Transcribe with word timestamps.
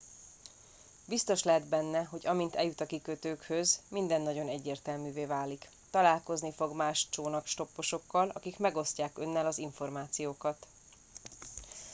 biztos 1.05 1.43
lehet 1.43 1.67
benne 1.67 2.03
hogy 2.03 2.27
amint 2.27 2.55
eljut 2.55 2.81
a 2.81 2.85
kikötőkhöz 2.85 3.81
minden 3.89 4.21
nagyon 4.21 4.47
egyértelművé 4.47 5.25
válik 5.25 5.69
találkozni 5.89 6.53
fog 6.53 6.75
más 6.75 7.09
csónakstopposokkal 7.09 8.29
akik 8.29 8.57
megosztják 8.57 9.17
önnel 9.17 9.45
az 9.45 9.57
információkat 9.57 10.67